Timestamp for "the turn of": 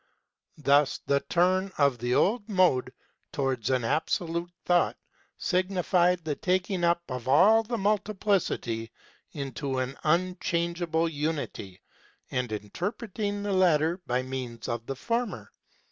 1.05-1.99